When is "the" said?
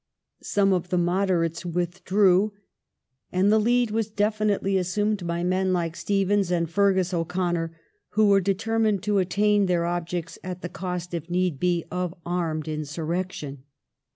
0.89-0.97, 3.51-3.59, 10.63-10.69